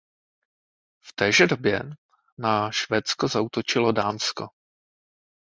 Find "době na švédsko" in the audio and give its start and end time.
1.47-3.27